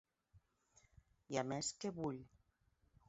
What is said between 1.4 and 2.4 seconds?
a més, què vull?